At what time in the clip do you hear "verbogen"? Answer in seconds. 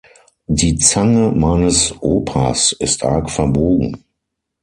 3.29-4.03